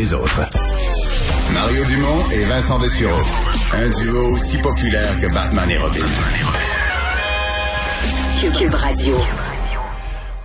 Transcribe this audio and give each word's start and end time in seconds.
Les 0.00 0.14
autres. 0.14 0.42
Mario 1.52 1.84
Dumont 1.86 2.30
et 2.30 2.44
Vincent 2.44 2.78
Dessureau. 2.78 3.20
Un 3.74 3.88
duo 3.88 4.32
aussi 4.32 4.56
populaire 4.58 5.20
que 5.20 5.26
Batman 5.34 5.68
et 5.68 5.76
Robin. 5.76 5.98
Cube 8.56 8.74
Radio. 8.74 9.16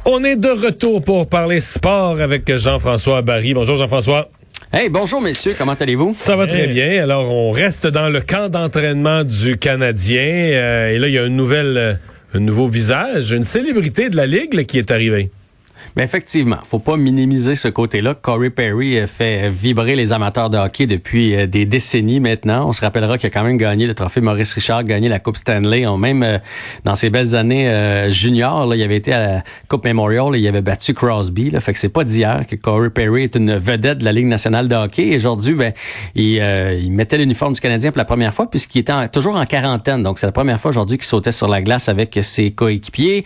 On 0.05 0.23
est 0.23 0.37
de 0.37 0.49
retour 0.49 1.03
pour 1.03 1.29
parler 1.29 1.61
sport 1.61 2.19
avec 2.19 2.51
Jean-François 2.57 3.21
Barry. 3.21 3.53
Bonjour 3.53 3.75
Jean-François. 3.75 4.31
Hey, 4.73 4.89
bonjour 4.89 5.21
messieurs, 5.21 5.53
comment 5.55 5.75
allez-vous? 5.79 6.09
Ça 6.13 6.35
va 6.35 6.47
très 6.47 6.65
bien. 6.65 7.03
Alors, 7.03 7.31
on 7.31 7.51
reste 7.51 7.85
dans 7.85 8.09
le 8.09 8.21
camp 8.21 8.49
d'entraînement 8.49 9.23
du 9.23 9.59
Canadien. 9.59 10.25
Euh, 10.25 10.95
et 10.95 10.97
là, 10.97 11.07
il 11.07 11.13
y 11.13 11.19
a 11.19 11.25
une 11.25 11.35
nouvelle, 11.35 11.77
euh, 11.77 11.93
un 12.33 12.39
nouveau 12.39 12.67
visage, 12.67 13.29
une 13.29 13.43
célébrité 13.43 14.09
de 14.09 14.15
la 14.15 14.25
Ligue 14.25 14.55
là, 14.55 14.63
qui 14.63 14.79
est 14.79 14.89
arrivée. 14.89 15.29
Mais 15.95 16.03
effectivement, 16.03 16.57
faut 16.63 16.79
pas 16.79 16.97
minimiser 16.97 17.55
ce 17.55 17.67
côté-là. 17.67 18.15
Corey 18.15 18.49
Perry 18.49 18.97
fait 19.07 19.49
vibrer 19.49 19.95
les 19.95 20.11
amateurs 20.11 20.49
de 20.49 20.57
hockey 20.57 20.87
depuis 20.87 21.35
euh, 21.35 21.45
des 21.45 21.65
décennies 21.65 22.19
maintenant. 22.19 22.67
On 22.67 22.73
se 22.73 22.81
rappellera 22.81 23.19
qu'il 23.19 23.27
a 23.27 23.29
quand 23.29 23.43
même 23.43 23.57
gagné 23.57 23.85
le 23.85 23.93
trophée 23.93 24.19
Maurice 24.19 24.53
Richard, 24.53 24.85
gagné 24.85 25.07
la 25.07 25.19
Coupe 25.19 25.37
Stanley. 25.37 25.85
Même 25.97 26.23
euh, 26.23 26.39
dans 26.83 26.95
ses 26.95 27.11
belles 27.11 27.35
années 27.35 27.69
euh, 27.69 28.09
juniors, 28.11 28.73
il 28.73 28.81
avait 28.81 28.95
été 28.95 29.13
à 29.13 29.19
la 29.19 29.43
Coupe 29.67 29.85
Memorial 29.85 30.35
et 30.35 30.39
il 30.39 30.47
avait 30.47 30.63
battu 30.63 30.95
Crosby. 30.95 31.51
Là. 31.51 31.59
Fait 31.59 31.73
que 31.73 31.79
c'est 31.79 31.89
pas 31.89 32.03
d'hier 32.03 32.47
que 32.47 32.55
Corey 32.55 32.89
Perry 32.89 33.23
est 33.23 33.35
une 33.35 33.55
vedette 33.55 33.99
de 33.99 34.05
la 34.05 34.13
Ligue 34.13 34.27
nationale 34.27 34.67
de 34.67 34.75
hockey. 34.75 35.09
Et 35.09 35.17
aujourd'hui, 35.17 35.53
ben, 35.53 35.73
il, 36.15 36.43
il 36.81 36.91
mettait 36.91 37.19
l'uniforme 37.19 37.53
du 37.53 37.61
Canadien 37.61 37.91
pour 37.91 37.99
la 37.99 38.05
première 38.05 38.33
fois 38.33 38.49
puisqu'il 38.49 38.79
était 38.79 39.07
toujours 39.09 39.35
en 39.35 39.45
quarantaine. 39.45 40.01
Donc 40.01 40.17
c'est 40.17 40.25
la 40.25 40.31
première 40.31 40.59
fois 40.59 40.69
aujourd'hui 40.69 40.97
qu'il 40.97 41.05
sautait 41.05 41.31
sur 41.31 41.47
la 41.47 41.61
glace 41.61 41.87
avec 41.87 42.17
ses 42.23 42.49
coéquipiers. 42.51 43.25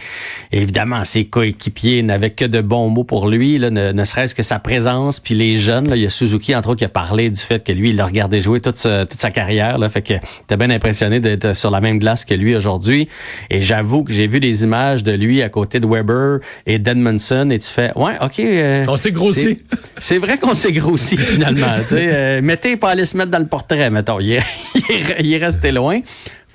évidemment, 0.51 1.05
ses 1.05 1.25
coéquipiers 1.25 2.03
n'avaient 2.03 2.31
que 2.31 2.45
de 2.45 2.56
de 2.57 2.61
bons 2.61 2.89
mots 2.89 3.03
pour 3.03 3.27
lui, 3.29 3.57
là, 3.57 3.69
ne, 3.69 4.03
serait-ce 4.05 4.33
que 4.33 4.43
sa 4.43 4.59
présence, 4.59 5.19
puis 5.19 5.35
les 5.35 5.57
jeunes. 5.57 5.89
Là, 5.89 5.95
il 5.95 6.01
y 6.01 6.05
a 6.05 6.09
Suzuki, 6.09 6.55
entre 6.55 6.69
autres, 6.69 6.79
qui 6.79 6.85
a 6.85 6.89
parlé 6.89 7.29
du 7.29 7.39
fait 7.39 7.63
que 7.63 7.71
lui, 7.71 7.89
il 7.89 7.95
l'a 7.95 8.05
regardé 8.05 8.41
jouer 8.41 8.59
toute, 8.61 8.75
toute 8.81 9.19
sa 9.19 9.31
carrière. 9.31 9.77
Là, 9.77 9.89
fait 9.89 10.01
que 10.01 10.13
t'es 10.47 10.57
bien 10.57 10.69
impressionné 10.69 11.19
d'être 11.19 11.55
sur 11.55 11.71
la 11.71 11.81
même 11.81 11.99
glace 11.99 12.25
que 12.25 12.33
lui 12.33 12.55
aujourd'hui. 12.55 13.07
Et 13.49 13.61
j'avoue 13.61 14.03
que 14.03 14.11
j'ai 14.11 14.27
vu 14.27 14.39
des 14.39 14.63
images 14.63 15.03
de 15.03 15.11
lui 15.11 15.41
à 15.41 15.49
côté 15.49 15.79
de 15.79 15.87
Weber 15.87 16.39
et 16.65 16.79
d'Edmondson, 16.79 17.49
et 17.51 17.59
tu 17.59 17.71
fais, 17.71 17.91
ouais, 17.95 18.13
OK. 18.21 18.39
Euh, 18.39 18.83
on 18.87 18.97
s'est 18.97 19.11
grossi. 19.11 19.59
C'est 19.97 20.17
vrai 20.17 20.37
qu'on 20.37 20.55
s'est 20.55 20.71
grossi, 20.71 21.17
finalement. 21.17 21.75
euh, 21.91 22.41
mettez 22.41 22.77
pas 22.77 22.89
aller 22.91 23.05
se 23.05 23.15
mettre 23.17 23.31
dans 23.31 23.39
le 23.39 23.47
portrait, 23.47 23.89
mettons. 23.89 24.19
il 24.19 24.31
est 24.33 25.37
resté 25.45 25.71
loin 25.71 26.01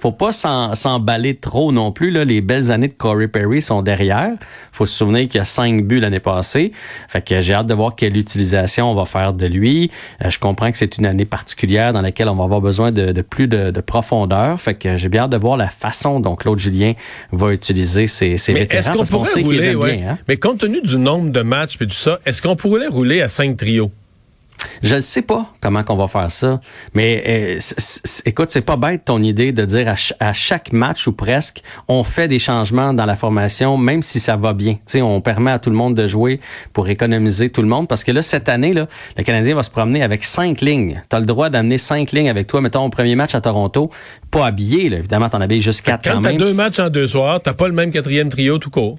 faut 0.02 0.10
pas 0.10 0.32
s'emballer 0.32 1.36
trop 1.36 1.70
non 1.70 1.92
plus. 1.92 2.10
Là. 2.10 2.24
Les 2.24 2.40
belles 2.40 2.72
années 2.72 2.88
de 2.88 2.92
Corey 2.92 3.28
Perry 3.28 3.62
sont 3.62 3.82
derrière. 3.82 4.32
faut 4.72 4.84
se 4.84 4.96
souvenir 4.96 5.28
qu'il 5.28 5.38
y 5.38 5.40
a 5.40 5.44
cinq 5.44 5.84
buts 5.84 6.00
l'année 6.00 6.18
passée. 6.18 6.72
Fait 7.08 7.24
que 7.24 7.40
j'ai 7.40 7.54
hâte 7.54 7.68
de 7.68 7.74
voir 7.74 7.94
quelle 7.94 8.16
utilisation 8.16 8.90
on 8.90 8.94
va 8.96 9.04
faire 9.04 9.32
de 9.32 9.46
lui. 9.46 9.92
Euh, 10.24 10.30
je 10.30 10.40
comprends 10.40 10.72
que 10.72 10.76
c'est 10.76 10.98
une 10.98 11.06
année 11.06 11.24
particulière 11.24 11.92
dans 11.92 12.00
laquelle 12.00 12.28
on 12.28 12.34
va 12.34 12.42
avoir 12.42 12.60
besoin 12.60 12.90
de, 12.90 13.22
plus 13.22 13.46
de, 13.46 13.70
profondeur. 13.80 14.60
Fait 14.60 14.74
que 14.74 14.96
j'ai 14.96 15.08
bien 15.08 15.22
hâte 15.22 15.30
de 15.30 15.36
voir 15.36 15.56
la 15.56 15.68
façon 15.68 16.18
dont 16.18 16.34
Claude 16.34 16.58
Julien 16.58 16.94
va 17.30 17.52
utiliser 17.52 18.08
ses, 18.08 18.38
ses 18.38 18.54
Mais 18.54 18.66
Est-ce 18.68 18.90
qu'on 18.90 19.04
pourrait 19.04 19.40
rouler, 19.40 20.02
hein? 20.02 20.18
Mais 20.26 20.36
compte 20.36 20.58
tenu 20.58 20.80
du 20.80 20.98
nombre 20.98 21.30
de 21.30 21.42
matchs 21.42 21.76
et 21.80 21.86
tout 21.86 21.92
ça, 21.92 22.18
est-ce 22.26 22.42
qu'on 22.42 22.56
pourrait 22.56 22.88
rouler 22.88 23.22
à 23.22 23.28
cinq 23.28 23.56
trios? 23.56 23.92
Je 24.82 24.96
ne 24.96 25.00
sais 25.00 25.22
pas 25.22 25.46
comment 25.60 25.82
qu'on 25.82 25.96
va 25.96 26.08
faire 26.08 26.30
ça, 26.30 26.60
mais 26.94 27.22
euh, 27.26 27.58
écoute, 28.24 28.50
c'est 28.50 28.62
pas 28.62 28.76
bête 28.76 29.04
ton 29.04 29.22
idée 29.22 29.52
de 29.52 29.64
dire 29.64 29.94
à, 30.20 30.32
chaque 30.32 30.72
match 30.72 31.06
ou 31.06 31.12
presque, 31.12 31.62
on 31.88 32.04
fait 32.04 32.28
des 32.28 32.38
changements 32.38 32.92
dans 32.92 33.06
la 33.06 33.16
formation, 33.16 33.76
même 33.76 34.02
si 34.02 34.20
ça 34.20 34.36
va 34.36 34.52
bien. 34.52 34.76
sais, 34.86 35.02
on 35.02 35.20
permet 35.20 35.50
à 35.50 35.58
tout 35.58 35.70
le 35.70 35.76
monde 35.76 35.94
de 35.94 36.06
jouer 36.06 36.40
pour 36.72 36.88
économiser 36.88 37.50
tout 37.50 37.62
le 37.62 37.68
monde, 37.68 37.88
parce 37.88 38.04
que 38.04 38.12
là 38.12 38.22
cette 38.22 38.48
année, 38.48 38.72
là, 38.72 38.88
le 39.16 39.22
Canadien 39.22 39.54
va 39.54 39.62
se 39.62 39.70
promener 39.70 40.02
avec 40.02 40.24
cinq 40.24 40.60
lignes. 40.60 41.02
Tu 41.08 41.16
as 41.16 41.20
le 41.20 41.26
droit 41.26 41.50
d'amener 41.50 41.78
cinq 41.78 42.12
lignes 42.12 42.30
avec 42.30 42.46
toi, 42.46 42.60
mettons 42.60 42.84
au 42.84 42.90
premier 42.90 43.16
match 43.16 43.34
à 43.34 43.40
Toronto, 43.40 43.90
pas 44.30 44.46
habillé, 44.46 44.88
là, 44.88 44.98
évidemment, 44.98 45.28
t'en 45.28 45.40
habilles 45.40 45.62
juste 45.62 45.82
quatre 45.82 46.04
quand, 46.04 46.14
quand 46.14 46.20
même. 46.20 46.36
deux 46.36 46.54
matchs 46.54 46.78
en 46.78 46.88
deux 46.88 47.06
soirs, 47.06 47.40
t'as 47.40 47.54
pas 47.54 47.68
le 47.68 47.74
même 47.74 47.90
quatrième 47.90 48.28
trio 48.28 48.58
tout 48.58 48.70
court. 48.70 48.98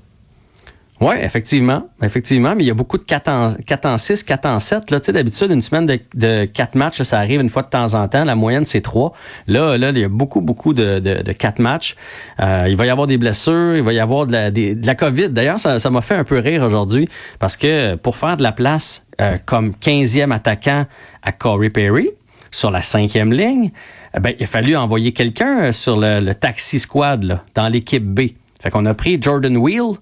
Oui, 1.03 1.15
effectivement. 1.21 1.89
Effectivement, 2.01 2.55
mais 2.55 2.63
il 2.63 2.67
y 2.67 2.71
a 2.71 2.73
beaucoup 2.73 2.97
de 2.97 3.03
4 3.03 3.27
en, 3.27 3.53
4 3.53 3.85
en 3.85 3.97
6, 3.97 4.23
4 4.23 4.45
en 4.45 4.59
7. 4.59 4.91
Là. 4.91 4.99
Tu 4.99 5.07
sais, 5.07 5.11
d'habitude, 5.11 5.51
une 5.51 5.61
semaine 5.61 5.85
de, 5.85 5.99
de 6.13 6.45
4 6.45 6.75
matchs, 6.75 7.01
ça 7.01 7.19
arrive 7.19 7.41
une 7.41 7.49
fois 7.49 7.63
de 7.63 7.69
temps 7.69 7.93
en 7.95 8.07
temps. 8.07 8.23
La 8.23 8.35
moyenne, 8.35 8.65
c'est 8.65 8.81
3. 8.81 9.13
Là, 9.47 9.77
là, 9.77 9.89
il 9.89 9.97
y 9.97 10.03
a 10.03 10.09
beaucoup, 10.09 10.39
beaucoup 10.39 10.73
de, 10.73 10.99
de, 10.99 11.21
de 11.21 11.31
4 11.33 11.59
matchs. 11.59 11.95
Euh, 12.39 12.67
il 12.69 12.77
va 12.77 12.85
y 12.85 12.89
avoir 12.89 13.07
des 13.07 13.17
blessures, 13.17 13.75
il 13.75 13.83
va 13.83 13.91
y 13.91 13.99
avoir 13.99 14.27
de 14.27 14.31
la, 14.31 14.49
de 14.51 14.93
COVID. 14.93 15.29
D'ailleurs, 15.29 15.59
ça, 15.59 15.89
m'a 15.89 16.01
fait 16.01 16.15
un 16.15 16.23
peu 16.23 16.39
rire 16.39 16.63
aujourd'hui 16.63 17.09
parce 17.39 17.57
que 17.57 17.95
pour 17.95 18.17
faire 18.17 18.37
de 18.37 18.43
la 18.43 18.51
place 18.53 19.05
euh, 19.19 19.37
comme 19.45 19.71
15e 19.71 20.31
attaquant 20.31 20.85
à 21.21 21.31
Corey 21.31 21.69
Perry 21.69 22.09
sur 22.51 22.71
la 22.71 22.81
cinquième 22.81 23.33
ligne, 23.33 23.71
eh 24.15 24.19
ben, 24.19 24.33
il 24.39 24.43
a 24.43 24.47
fallu 24.47 24.75
envoyer 24.75 25.11
quelqu'un 25.11 25.71
sur 25.71 25.97
le, 25.99 26.31
taxi 26.33 26.79
squad 26.79 27.41
dans 27.55 27.67
l'équipe 27.67 28.05
B. 28.05 28.21
Fait 28.59 28.69
qu'on 28.69 28.85
a 28.85 28.93
pris 28.93 29.17
Jordan 29.21 29.57
Wheel, 29.57 29.95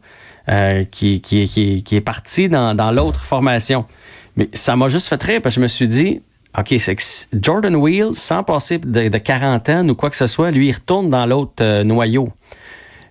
euh, 0.49 0.83
qui, 0.83 1.21
qui, 1.21 1.47
qui, 1.47 1.95
est 1.95 2.01
parti 2.01 2.49
dans, 2.49 2.75
dans 2.75 2.91
l'autre 2.91 3.19
formation. 3.19 3.85
Mais 4.35 4.49
ça 4.53 4.75
m'a 4.75 4.89
juste 4.89 5.07
fait 5.07 5.21
rire 5.21 5.41
parce 5.41 5.55
que 5.55 5.59
je 5.59 5.63
me 5.63 5.67
suis 5.67 5.87
dit, 5.87 6.21
OK, 6.57 6.73
c'est 6.79 6.95
que 6.95 7.03
Jordan 7.33 7.75
Wheel, 7.75 8.09
sans 8.13 8.43
passer 8.43 8.77
de, 8.77 9.07
de, 9.07 9.17
quarantaine 9.17 9.89
ou 9.91 9.95
quoi 9.95 10.09
que 10.09 10.15
ce 10.15 10.27
soit, 10.27 10.51
lui, 10.51 10.67
il 10.67 10.73
retourne 10.73 11.09
dans 11.09 11.25
l'autre 11.25 11.53
euh, 11.61 11.83
noyau. 11.83 12.29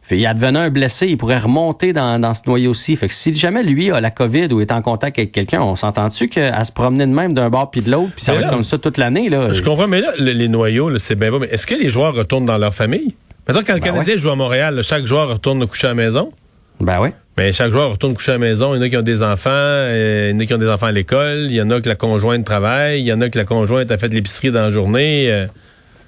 Fait, 0.02 0.18
il 0.18 0.26
advenait 0.26 0.58
un 0.58 0.70
blessé, 0.70 1.06
il 1.06 1.16
pourrait 1.16 1.38
remonter 1.38 1.92
dans, 1.92 2.20
dans 2.20 2.34
ce 2.34 2.40
noyau-ci. 2.46 2.96
Fait 2.96 3.08
que 3.08 3.14
si 3.14 3.34
jamais 3.34 3.62
lui 3.62 3.90
a 3.92 4.00
la 4.00 4.10
COVID 4.10 4.48
ou 4.52 4.60
est 4.60 4.72
en 4.72 4.82
contact 4.82 5.18
avec 5.18 5.30
quelqu'un, 5.30 5.62
on 5.62 5.76
s'entend-tu 5.76 6.28
qu'à 6.28 6.64
se 6.64 6.72
promener 6.72 7.06
de 7.06 7.12
même 7.12 7.32
d'un 7.32 7.48
bord 7.48 7.70
puis 7.70 7.80
de 7.80 7.90
l'autre, 7.90 8.12
puis 8.16 8.24
ça 8.24 8.34
va 8.34 8.40
être 8.40 8.50
comme 8.50 8.64
ça 8.64 8.76
toute 8.76 8.98
l'année? 8.98 9.28
Là? 9.28 9.52
Je 9.52 9.62
comprends, 9.62 9.86
mais 9.86 10.00
là, 10.00 10.12
les 10.18 10.48
noyaux, 10.48 10.98
c'est 10.98 11.14
bien 11.14 11.30
beau, 11.30 11.38
mais 11.38 11.48
est-ce 11.48 11.66
que 11.66 11.76
les 11.76 11.88
joueurs 11.88 12.14
retournent 12.14 12.46
dans 12.46 12.58
leur 12.58 12.74
famille? 12.74 13.14
Maintenant, 13.46 13.62
quand 13.66 13.74
le 13.74 13.80
ben 13.80 13.86
Canadien 13.86 14.16
joue 14.16 14.30
à 14.30 14.36
Montréal, 14.36 14.80
chaque 14.82 15.06
joueur 15.06 15.28
retourne 15.28 15.66
coucher 15.66 15.86
à 15.86 15.90
la 15.90 15.94
maison. 15.94 16.32
Ben 16.80 17.00
oui. 17.00 17.10
Mais 17.36 17.52
chaque 17.52 17.72
joueur 17.72 17.92
retourne 17.92 18.14
coucher 18.14 18.32
à 18.32 18.34
la 18.34 18.38
maison. 18.38 18.74
Il 18.74 18.78
y 18.78 18.80
en 18.80 18.82
a 18.82 18.88
qui 18.88 18.96
ont 18.96 19.02
des 19.02 19.22
enfants, 19.22 19.50
euh, 19.50 20.30
il 20.30 20.34
y 20.34 20.36
en 20.36 20.40
a 20.40 20.46
qui 20.46 20.54
ont 20.54 20.58
des 20.58 20.68
enfants 20.68 20.86
à 20.86 20.92
l'école, 20.92 21.46
il 21.48 21.54
y 21.54 21.62
en 21.62 21.70
a 21.70 21.80
que 21.80 21.88
la 21.88 21.94
conjointe 21.94 22.44
travaille, 22.44 23.00
il 23.00 23.06
y 23.06 23.12
en 23.12 23.20
a 23.20 23.28
que 23.28 23.38
la 23.38 23.44
conjointe 23.44 23.90
a 23.90 23.96
fait 23.96 24.12
l'épicerie 24.12 24.50
dans 24.50 24.62
la 24.62 24.70
journée. 24.70 25.30
Euh. 25.30 25.46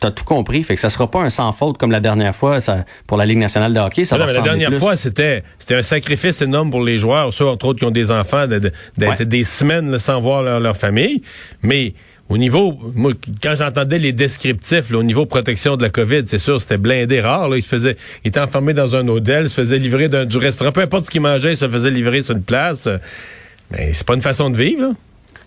T'as 0.01 0.11
tout 0.11 0.25
compris, 0.25 0.65
fait 0.65 0.75
que 0.75 0.81
ça 0.81 0.91
sera 0.91 1.09
pas 1.09 1.21
un 1.21 1.31
sans 1.31 1.53
faute 1.53 1.79
comme 1.79 1.93
la 1.93 2.01
dernière 2.01 2.35
fois 2.35 2.61
ça, 2.61 2.85
pour 3.07 3.17
la 3.17 3.25
Ligue 3.25 3.39
nationale 3.39 3.73
de 3.73 3.79
hockey. 3.79 4.05
Ça 4.05 4.19
non, 4.19 4.27
la 4.27 4.41
dernière 4.41 4.75
fois, 4.75 4.97
c'était 4.97 5.45
c'était 5.59 5.77
un 5.77 5.83
sacrifice 5.83 6.43
énorme 6.43 6.71
pour 6.71 6.83
les 6.83 6.99
joueurs, 6.99 7.33
ceux 7.33 7.47
entre 7.47 7.67
autres 7.67 7.79
qui 7.79 7.85
ont 7.85 7.93
des 7.93 8.11
enfants, 8.11 8.47
d'être 8.49 9.23
des 9.23 9.45
semaines 9.45 9.97
sans 9.99 10.21
voir 10.21 10.43
leur, 10.43 10.59
leur 10.59 10.77
famille. 10.77 11.23
Mais 11.63 11.95
au 12.29 12.39
niveau, 12.39 12.79
moi, 12.95 13.13
quand 13.43 13.55
j'entendais 13.57 13.99
les 13.99 14.13
descriptifs, 14.13 14.93
au 14.93 15.03
niveau 15.03 15.27
protection 15.27 15.77
de 15.77 15.83
la 15.83 15.91
COVID, 15.91 16.23
c'est 16.27 16.39
sûr, 16.39 16.61
c'était 16.61 16.79
blindé 16.79 17.21
rare. 17.21 17.49
Là. 17.49 17.57
Il 17.57 17.63
se 17.63 17.69
faisait, 17.69 17.97
il 18.25 18.29
était 18.29 18.41
enfermé 18.41 18.73
dans 18.73 18.97
un 18.97 19.07
hôtel, 19.09 19.51
se 19.51 19.61
faisait 19.61 19.79
livrer 19.79 20.09
du 20.09 20.39
restaurant, 20.39 20.73
peu 20.73 20.81
importe 20.81 21.05
ce 21.05 21.11
qu'il 21.11 21.21
mangeait, 21.21 21.53
il 21.53 21.57
se 21.59 21.69
faisait 21.69 21.91
livrer 21.91 22.23
sur 22.23 22.35
une 22.35 22.43
place. 22.43 22.89
Mais 23.71 23.93
c'est 23.93 24.07
pas 24.07 24.15
une 24.15 24.23
façon 24.23 24.51
de 24.51 24.57
vivre, 24.57 24.83
là. 24.83 24.93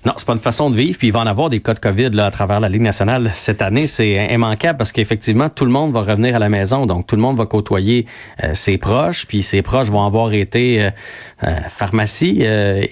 Non, 0.05 0.13
c'est 0.17 0.27
pas 0.27 0.33
une 0.33 0.39
façon 0.39 0.69
de 0.69 0.75
vivre. 0.75 0.97
Puis 0.97 1.07
il 1.07 1.11
va 1.11 1.21
en 1.21 1.27
avoir 1.27 1.49
des 1.49 1.59
cas 1.59 1.73
de 1.73 1.79
COVID 1.79 2.11
là, 2.11 2.27
à 2.27 2.31
travers 2.31 2.59
la 2.59 2.69
Ligue 2.69 2.81
nationale 2.81 3.31
cette 3.33 3.61
année. 3.61 3.87
C'est 3.87 4.27
immanquable 4.31 4.77
parce 4.77 4.91
qu'effectivement, 4.91 5.49
tout 5.49 5.65
le 5.65 5.71
monde 5.71 5.93
va 5.93 6.01
revenir 6.01 6.35
à 6.35 6.39
la 6.39 6.49
maison. 6.49 6.85
Donc, 6.85 7.07
tout 7.07 7.15
le 7.15 7.21
monde 7.21 7.37
va 7.37 7.45
côtoyer 7.45 8.05
euh, 8.43 8.51
ses 8.53 8.77
proches. 8.77 9.25
Puis 9.25 9.41
ses 9.41 9.63
proches 9.63 9.89
vont 9.89 10.05
avoir 10.05 10.31
été 10.33 10.83
euh, 10.83 10.89
euh, 11.43 11.55
pharmacie, 11.69 12.43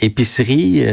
épicerie, 0.02 0.84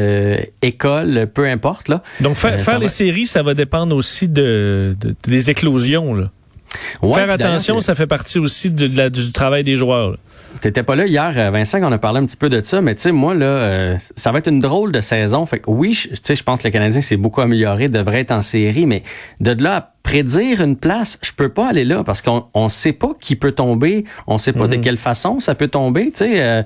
école, 0.62 1.30
peu 1.32 1.46
importe. 1.46 1.88
Là. 1.88 2.02
Donc, 2.20 2.36
faire, 2.36 2.78
les 2.78 2.88
séries, 2.88 3.26
ça 3.26 3.42
va 3.42 3.54
dépendre 3.54 3.96
aussi 3.96 4.28
de, 4.28 4.94
des 5.24 5.50
éclosions. 5.50 6.14
Là. 6.14 6.30
Faire 7.14 7.30
attention, 7.30 7.80
ça 7.80 7.94
fait 7.94 8.06
partie 8.06 8.38
aussi 8.38 8.70
de, 8.70 9.08
du 9.08 9.32
travail 9.32 9.64
des 9.64 9.76
joueurs. 9.76 10.16
T'étais 10.60 10.82
pas 10.82 10.96
là 10.96 11.06
hier, 11.06 11.32
euh, 11.36 11.50
Vincent, 11.50 11.78
on 11.82 11.92
a 11.92 11.98
parlé 11.98 12.18
un 12.18 12.26
petit 12.26 12.36
peu 12.36 12.48
de 12.48 12.60
ça, 12.60 12.80
mais 12.80 12.94
tu 12.94 13.02
sais, 13.02 13.12
moi, 13.12 13.34
là, 13.34 13.46
euh, 13.46 13.96
ça 14.16 14.32
va 14.32 14.38
être 14.40 14.48
une 14.48 14.60
drôle 14.60 14.90
de 14.92 15.00
saison. 15.00 15.46
Fait 15.46 15.60
que 15.60 15.70
oui, 15.70 15.96
tu 15.96 16.16
sais, 16.22 16.34
je 16.34 16.42
pense 16.42 16.58
que 16.58 16.68
le 16.68 16.72
Canadien 16.72 17.00
s'est 17.00 17.16
beaucoup 17.16 17.40
amélioré, 17.40 17.88
devrait 17.88 18.20
être 18.20 18.32
en 18.32 18.42
série, 18.42 18.84
mais 18.84 19.04
de 19.40 19.62
là 19.62 19.76
à 19.76 19.80
prédire 20.10 20.60
une 20.60 20.74
place, 20.74 21.20
je 21.22 21.30
peux 21.30 21.50
pas 21.50 21.68
aller 21.68 21.84
là 21.84 22.02
parce 22.02 22.20
qu'on 22.20 22.46
on 22.52 22.68
sait 22.68 22.92
pas 22.92 23.12
qui 23.20 23.36
peut 23.36 23.52
tomber, 23.52 24.06
on 24.26 24.38
sait 24.38 24.52
pas 24.52 24.66
de 24.66 24.74
mhm. 24.74 24.82
quelle 24.82 24.96
façon 24.96 25.38
ça 25.38 25.54
peut 25.54 25.68
tomber. 25.68 26.06
Tu 26.06 26.24
sais, 26.24 26.42
euh, 26.42 26.62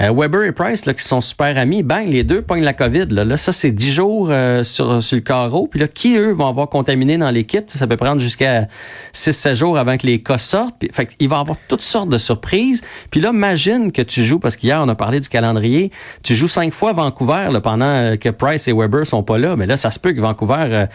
euh, 0.00 0.12
Weber 0.14 0.44
et 0.44 0.52
Price 0.52 0.86
là, 0.86 0.94
qui 0.94 1.04
sont 1.04 1.20
super 1.20 1.58
amis, 1.58 1.82
bang, 1.82 2.08
les 2.08 2.24
deux 2.24 2.40
pognent 2.40 2.64
la 2.64 2.72
COVID. 2.72 3.08
Là, 3.10 3.26
là 3.26 3.36
ça 3.36 3.52
c'est 3.52 3.70
dix 3.70 3.92
jours 3.92 4.28
euh, 4.30 4.64
sur, 4.64 5.02
sur 5.02 5.14
le 5.14 5.20
carreau. 5.20 5.66
Puis 5.66 5.78
là, 5.78 5.88
qui 5.88 6.16
eux 6.16 6.32
vont 6.32 6.46
avoir 6.46 6.70
contaminé 6.70 7.18
dans 7.18 7.30
l'équipe? 7.30 7.64
Ça 7.68 7.86
peut 7.86 7.98
prendre 7.98 8.18
jusqu'à 8.18 8.66
6-7 9.12 9.54
jours 9.56 9.76
avant 9.76 9.98
que 9.98 10.06
les 10.06 10.22
cas 10.22 10.38
sortent. 10.38 10.76
Puis, 10.78 10.88
fait 10.90 11.10
il 11.20 11.28
va 11.28 11.36
y 11.36 11.40
avoir 11.40 11.58
toutes 11.68 11.82
sortes 11.82 12.08
de 12.08 12.18
surprises. 12.18 12.82
Puis 13.10 13.20
là, 13.20 13.28
imagine 13.28 13.92
que 13.92 14.00
tu 14.00 14.24
joues 14.24 14.38
parce 14.38 14.56
qu'hier 14.56 14.80
on 14.82 14.88
a 14.88 14.94
parlé 14.94 15.20
du 15.20 15.28
calendrier. 15.28 15.92
Tu 16.22 16.34
joues 16.34 16.48
cinq 16.48 16.72
fois 16.72 16.90
à 16.90 16.94
Vancouver 16.94 17.48
là, 17.52 17.60
pendant 17.60 18.16
que 18.16 18.30
Price 18.30 18.68
et 18.68 18.72
Weber 18.72 19.06
sont 19.06 19.22
pas 19.22 19.36
là. 19.36 19.54
Mais 19.54 19.66
là, 19.66 19.76
ça 19.76 19.90
se 19.90 19.98
peut 19.98 20.12
que 20.12 20.20
Vancouver 20.22 20.86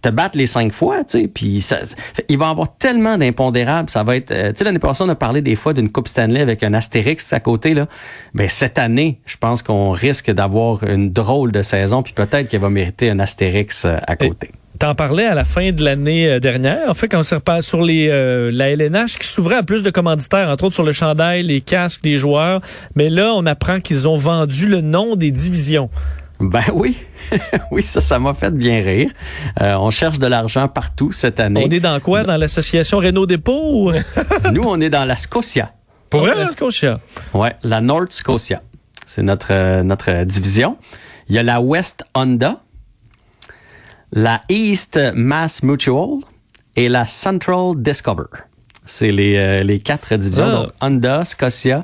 te 0.00 0.08
batte 0.08 0.34
les 0.34 0.46
cinq 0.46 0.72
fois. 0.72 1.04
Tu 1.04 1.22
sais, 1.22 1.28
puis 1.28 1.60
ça, 1.60 1.78
il 2.28 2.38
va 2.38 2.48
avoir 2.48 2.76
tellement 2.76 3.18
d'impondérables. 3.18 3.90
Ça 3.90 4.02
va 4.02 4.16
être. 4.16 4.28
tu 4.28 4.52
sais, 4.56 4.64
l'année 4.64 4.78
passée, 4.78 5.04
on 5.04 5.08
a 5.08 5.14
parlé 5.14 5.42
des 5.42 5.56
fois 5.56 5.74
d'une 5.74 5.90
Coupe 5.90 6.08
Stanley 6.08 6.40
avec 6.40 6.62
un 6.62 6.74
astérix 6.74 7.32
à 7.32 7.40
côté. 7.40 7.74
Là. 7.74 7.86
Ben, 8.34 8.48
cette 8.48 8.78
année, 8.78 9.20
je 9.26 9.36
pense 9.36 9.62
qu'on 9.62 9.90
risque 9.90 10.30
d'avoir 10.30 10.84
une 10.84 11.12
drôle 11.12 11.52
de 11.52 11.62
saison. 11.62 12.02
Puis 12.02 12.14
peut-être 12.14 12.48
qu'elle 12.48 12.60
va 12.60 12.70
mériter 12.70 13.10
un 13.10 13.18
astérix 13.18 13.84
à 13.84 14.16
côté. 14.16 14.50
T'en 14.78 14.94
parlais 14.94 15.24
à 15.24 15.34
la 15.34 15.44
fin 15.44 15.72
de 15.72 15.82
l'année 15.82 16.28
euh, 16.28 16.38
dernière, 16.38 16.88
en 16.88 16.94
fait, 16.94 17.08
quand 17.08 17.18
on 17.18 17.22
s'est 17.24 17.34
reparlé 17.34 17.62
sur 17.62 17.82
les, 17.82 18.08
euh, 18.08 18.50
la 18.52 18.70
LNH 18.70 19.18
qui 19.18 19.26
s'ouvrait 19.26 19.56
à 19.56 19.64
plus 19.64 19.82
de 19.82 19.90
commanditaires, 19.90 20.48
entre 20.48 20.64
autres 20.64 20.74
sur 20.74 20.84
le 20.84 20.92
chandail, 20.92 21.42
les 21.42 21.60
casques 21.60 22.02
des 22.02 22.16
joueurs. 22.16 22.60
Mais 22.94 23.10
là, 23.10 23.32
on 23.34 23.44
apprend 23.46 23.80
qu'ils 23.80 24.06
ont 24.06 24.14
vendu 24.14 24.68
le 24.68 24.80
nom 24.80 25.16
des 25.16 25.32
divisions. 25.32 25.90
Ben 26.40 26.62
oui, 26.74 26.96
oui, 27.70 27.82
ça, 27.82 28.00
ça 28.00 28.18
m'a 28.18 28.34
fait 28.34 28.52
bien 28.52 28.82
rire. 28.82 29.10
Euh, 29.60 29.74
on 29.76 29.90
cherche 29.90 30.18
de 30.18 30.26
l'argent 30.26 30.68
partout 30.68 31.12
cette 31.12 31.40
année. 31.40 31.64
On 31.66 31.70
est 31.70 31.80
dans 31.80 31.98
quoi? 32.00 32.24
Dans 32.24 32.36
l'association 32.36 32.98
Renault 32.98 33.26
Dépôt? 33.26 33.92
Nous, 34.52 34.62
on 34.62 34.80
est 34.80 34.90
dans 34.90 35.04
la 35.04 35.16
Scotia. 35.16 35.72
Pour 36.10 36.26
La 36.26 36.48
Scotia? 36.48 37.00
Ouais, 37.34 37.54
la 37.64 37.80
North 37.80 38.12
Scotia. 38.12 38.62
C'est 39.06 39.22
notre, 39.22 39.82
notre 39.82 40.24
division. 40.24 40.76
Il 41.28 41.34
y 41.34 41.38
a 41.38 41.42
la 41.42 41.60
West 41.60 42.04
Honda 42.14 42.60
la 44.12 44.42
East 44.48 44.98
Mass 45.14 45.62
Mutual 45.62 46.20
et 46.76 46.88
la 46.88 47.06
Central 47.06 47.74
Discover. 47.76 48.24
C'est 48.86 49.12
les, 49.12 49.36
euh, 49.36 49.62
les 49.62 49.80
quatre 49.80 50.14
divisions. 50.16 50.44
Ah. 50.46 50.56
Donc, 50.62 50.72
Honda, 50.80 51.24
Scotia, 51.24 51.78
euh, 51.78 51.82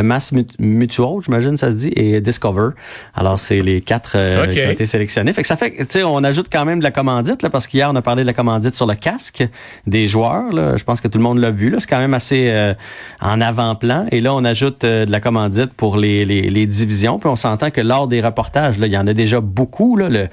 Mass 0.00 0.32
Mutual, 0.58 1.20
j'imagine 1.22 1.56
ça 1.56 1.70
se 1.70 1.76
dit, 1.76 1.92
et 1.94 2.20
Discover. 2.20 2.70
Alors, 3.14 3.38
c'est 3.38 3.60
les 3.60 3.80
quatre 3.80 4.12
euh, 4.14 4.46
qui 4.46 4.60
ont 4.60 4.70
été 4.70 4.86
sélectionnés. 4.86 5.32
Fait 5.32 5.42
que 5.42 5.48
ça 5.48 5.56
fait, 5.56 5.76
tu 5.76 5.86
sais, 5.88 6.02
on 6.02 6.24
ajoute 6.24 6.46
quand 6.50 6.64
même 6.64 6.78
de 6.78 6.84
la 6.84 6.90
commandite, 6.90 7.42
là, 7.42 7.50
parce 7.50 7.66
qu'hier, 7.66 7.90
on 7.90 7.96
a 7.96 8.02
parlé 8.02 8.22
de 8.22 8.26
la 8.26 8.32
commandite 8.32 8.74
sur 8.74 8.86
le 8.86 8.94
casque 8.94 9.46
des 9.86 10.08
joueurs. 10.08 10.52
Là. 10.52 10.76
Je 10.76 10.84
pense 10.84 11.00
que 11.00 11.08
tout 11.08 11.18
le 11.18 11.24
monde 11.24 11.38
l'a 11.38 11.50
vu. 11.50 11.74
C'est 11.78 11.88
quand 11.88 11.98
même 11.98 12.14
assez 12.14 12.46
euh, 12.48 12.72
en 13.20 13.40
avant-plan. 13.40 14.06
Et 14.10 14.20
là, 14.20 14.34
on 14.34 14.44
ajoute 14.44 14.82
de 14.82 15.10
la 15.10 15.20
commandite 15.20 15.72
pour 15.74 15.96
les, 15.96 16.24
les, 16.24 16.42
les 16.42 16.66
divisions. 16.66 17.18
Puis 17.18 17.28
on 17.28 17.36
s'entend 17.36 17.70
que 17.70 17.80
lors 17.80 18.08
des 18.08 18.20
reportages, 18.20 18.78
là, 18.78 18.86
il 18.86 18.92
y 18.92 18.98
en 18.98 19.06
a 19.06 19.12
déjà 19.12 19.40
beaucoup. 19.40 19.96
Là, 19.96 20.08
le, 20.08 20.28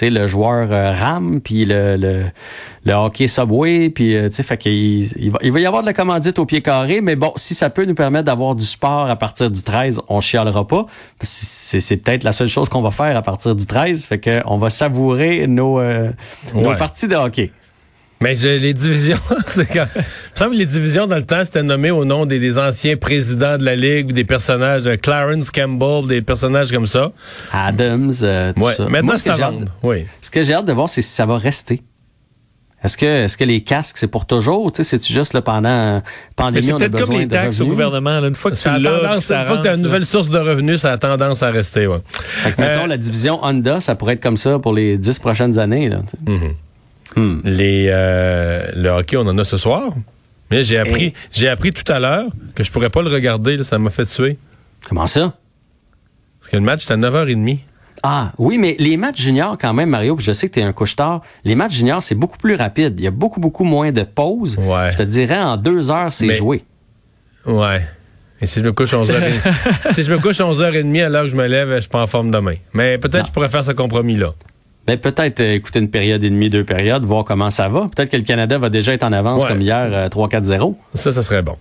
le 0.00 0.26
joueur 0.26 0.68
RAM, 0.68 1.40
puis 1.42 1.66
le, 1.66 1.96
le, 1.96 2.24
le, 2.84 2.92
hockey 2.92 3.28
Subway, 3.28 3.90
puis 3.90 4.14
tu 4.14 4.32
sais, 4.32 4.42
fait 4.42 4.56
qu'il 4.56 4.72
il 4.72 5.30
va, 5.30 5.38
il 5.42 5.52
va 5.52 5.60
y 5.60 5.66
avoir 5.66 5.82
de 5.82 5.86
la 5.86 5.92
commandite 5.92 6.38
au 6.38 6.46
pied 6.46 6.62
carré, 6.62 7.00
mais 7.00 7.16
bon, 7.16 7.32
si 7.36 7.54
ça 7.54 7.70
peut 7.70 7.84
nous 7.84 7.94
permettre 7.94 8.24
d'avoir 8.24 8.54
du 8.54 8.64
sport 8.64 9.01
à 9.10 9.16
partir 9.16 9.50
du 9.50 9.62
13, 9.62 10.00
on 10.08 10.20
chialera 10.20 10.66
pas. 10.66 10.86
C'est 11.22 11.96
peut-être 11.98 12.24
la 12.24 12.32
seule 12.32 12.48
chose 12.48 12.68
qu'on 12.68 12.82
va 12.82 12.90
faire 12.90 13.16
à 13.16 13.22
partir 13.22 13.54
du 13.54 13.66
13. 13.66 14.06
Fait 14.06 14.18
que 14.18 14.42
on 14.46 14.58
va 14.58 14.70
savourer 14.70 15.46
nos, 15.46 15.80
euh, 15.80 16.10
nos 16.54 16.74
parties 16.76 17.08
de 17.08 17.16
hockey. 17.16 17.52
Mais 18.22 18.34
les 18.34 18.72
divisions, 18.72 19.18
c'est 19.48 19.66
quand... 19.66 19.86
Il 19.96 20.00
me 20.00 20.36
semble 20.36 20.52
que 20.52 20.58
les 20.58 20.66
divisions 20.66 21.08
dans 21.08 21.16
le 21.16 21.26
temps, 21.26 21.44
c'était 21.44 21.64
nommé 21.64 21.90
au 21.90 22.04
nom 22.04 22.24
des, 22.24 22.56
anciens 22.56 22.96
présidents 22.96 23.58
de 23.58 23.64
la 23.64 23.74
Ligue 23.74 24.12
des 24.12 24.22
personnages, 24.22 24.86
euh, 24.86 24.96
Clarence 24.96 25.50
Campbell, 25.50 26.06
des 26.06 26.22
personnages 26.22 26.70
comme 26.70 26.86
ça. 26.86 27.10
Adams, 27.52 28.12
euh, 28.22 28.52
tout 28.52 28.70
ça. 28.70 28.86
Maintenant, 28.88 29.14
c'est 29.16 29.32
Oui. 29.82 30.06
Ce 30.20 30.30
que 30.30 30.44
j'ai 30.44 30.54
hâte 30.54 30.66
de 30.66 30.72
voir, 30.72 30.88
c'est 30.88 31.02
si 31.02 31.10
ça 31.10 31.26
va 31.26 31.36
rester. 31.36 31.82
Est-ce 32.84 32.96
que, 32.96 33.06
est-ce 33.06 33.36
que 33.36 33.44
les 33.44 33.60
casques, 33.60 33.96
c'est 33.96 34.08
pour 34.08 34.26
toujours? 34.26 34.72
Tu 34.72 34.82
sais, 34.82 34.98
c'est 34.98 35.12
juste 35.12 35.34
là, 35.34 35.42
pendant 35.42 36.02
pandémie, 36.34 36.64
C'est 36.64 36.72
peut-être 36.74 37.04
comme 37.04 37.16
les 37.16 37.28
taxes 37.28 37.60
au 37.60 37.66
gouvernement. 37.66 38.18
Là, 38.18 38.26
une 38.26 38.34
fois 38.34 38.50
que 38.50 38.56
tu 38.56 38.68
l'as, 38.68 39.14
une 39.14 39.20
fois 39.20 39.58
que 39.58 39.62
tu 39.62 39.68
as 39.68 39.74
une 39.74 39.82
nouvelle 39.82 40.04
source 40.04 40.30
de 40.30 40.38
revenus, 40.38 40.80
ça 40.80 40.92
a 40.92 40.98
tendance 40.98 41.42
à 41.42 41.50
rester. 41.50 41.86
Ouais. 41.86 41.98
Fait 42.06 42.52
que, 42.52 42.60
mettons, 42.60 42.84
euh, 42.84 42.88
la 42.88 42.96
division 42.96 43.38
Honda, 43.42 43.80
ça 43.80 43.94
pourrait 43.94 44.14
être 44.14 44.22
comme 44.22 44.36
ça 44.36 44.58
pour 44.58 44.72
les 44.72 44.98
dix 44.98 45.18
prochaines 45.20 45.60
années. 45.60 45.88
Là, 45.88 46.00
mm-hmm. 46.26 47.20
hmm. 47.20 47.40
les, 47.44 47.86
euh, 47.88 48.68
le 48.74 48.88
hockey, 48.88 49.16
on 49.16 49.26
en 49.28 49.38
a 49.38 49.44
ce 49.44 49.56
soir. 49.56 49.94
Mais 50.50 50.64
j'ai 50.64 50.78
appris, 50.78 51.14
j'ai 51.32 51.48
appris 51.48 51.72
tout 51.72 51.90
à 51.90 51.98
l'heure 51.98 52.26
que 52.54 52.64
je 52.64 52.70
pourrais 52.70 52.90
pas 52.90 53.02
le 53.02 53.08
regarder. 53.08 53.56
Là, 53.56 53.64
ça 53.64 53.78
m'a 53.78 53.90
fait 53.90 54.06
tuer. 54.06 54.38
Comment 54.88 55.06
ça? 55.06 55.34
Parce 56.40 56.50
que 56.50 56.56
le 56.56 56.62
match, 56.62 56.84
c'est 56.84 56.92
à 56.92 56.96
9h30. 56.96 57.58
Ah 58.02 58.32
oui, 58.38 58.58
mais 58.58 58.74
les 58.78 58.96
matchs 58.96 59.20
juniors 59.20 59.56
quand 59.58 59.72
même, 59.72 59.90
Mario, 59.90 60.16
je 60.18 60.32
sais 60.32 60.48
que 60.48 60.54
tu 60.54 60.60
es 60.60 60.64
un 60.64 60.72
couche-tard, 60.72 61.22
les 61.44 61.54
matchs 61.54 61.74
juniors, 61.74 62.02
c'est 62.02 62.16
beaucoup 62.16 62.38
plus 62.38 62.56
rapide. 62.56 62.94
Il 62.98 63.04
y 63.04 63.06
a 63.06 63.12
beaucoup, 63.12 63.40
beaucoup 63.40 63.64
moins 63.64 63.92
de 63.92 64.02
pauses. 64.02 64.58
Ouais. 64.58 64.90
Je 64.92 64.98
te 64.98 65.02
dirais, 65.02 65.38
en 65.38 65.56
deux 65.56 65.90
heures, 65.90 66.12
c'est 66.12 66.32
joué. 66.32 66.64
Ouais. 67.46 67.82
Et 68.40 68.46
si 68.46 68.58
je 68.58 68.64
me 68.64 68.72
couche 68.72 68.92
11h30, 68.92 69.92
si 69.92 70.02
je 70.02 70.12
me 70.12 70.18
couche 70.18 70.38
11h30 70.38 71.04
à 71.04 71.08
l'heure 71.08 71.24
que 71.24 71.30
je 71.30 71.36
me 71.36 71.46
lève, 71.46 71.76
je 71.76 71.80
suis 71.80 71.88
pas 71.88 72.02
en 72.02 72.08
forme 72.08 72.32
demain. 72.32 72.56
Mais 72.72 72.98
peut-être 72.98 73.22
que 73.22 73.28
je 73.28 73.32
pourrais 73.32 73.48
faire 73.48 73.64
ce 73.64 73.70
compromis-là. 73.70 74.34
Ben, 74.84 74.98
peut-être 74.98 75.38
euh, 75.38 75.54
écouter 75.54 75.78
une 75.78 75.90
période 75.90 76.24
et 76.24 76.30
demie, 76.30 76.50
deux 76.50 76.64
périodes, 76.64 77.04
voir 77.04 77.24
comment 77.24 77.50
ça 77.50 77.68
va. 77.68 77.88
Peut-être 77.94 78.10
que 78.10 78.16
le 78.16 78.24
Canada 78.24 78.58
va 78.58 78.68
déjà 78.68 78.92
être 78.92 79.04
en 79.04 79.12
avance 79.12 79.44
comme 79.44 79.60
hier, 79.60 80.08
3-4-0. 80.08 80.70
Euh, 80.70 80.74
ça, 80.94 81.12
ça 81.12 81.22
serait 81.22 81.42
bon. 81.42 81.56